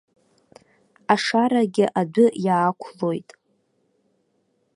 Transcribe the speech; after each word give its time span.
Ашарагьы 1.13 1.85
адәы 2.01 2.25
иаақәлоит. 2.45 3.29